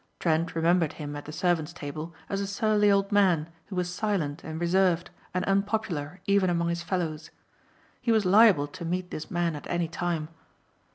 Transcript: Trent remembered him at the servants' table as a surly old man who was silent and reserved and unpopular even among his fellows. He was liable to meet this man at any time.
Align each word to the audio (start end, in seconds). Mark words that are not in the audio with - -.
Trent 0.19 0.55
remembered 0.55 0.93
him 0.93 1.15
at 1.15 1.25
the 1.25 1.31
servants' 1.31 1.73
table 1.73 2.11
as 2.27 2.41
a 2.41 2.47
surly 2.47 2.89
old 2.89 3.11
man 3.11 3.51
who 3.67 3.75
was 3.75 3.93
silent 3.93 4.43
and 4.43 4.59
reserved 4.59 5.11
and 5.31 5.45
unpopular 5.45 6.21
even 6.25 6.49
among 6.49 6.69
his 6.69 6.81
fellows. 6.81 7.29
He 8.01 8.11
was 8.11 8.25
liable 8.25 8.65
to 8.69 8.83
meet 8.83 9.11
this 9.11 9.29
man 9.29 9.55
at 9.55 9.67
any 9.67 9.87
time. 9.87 10.29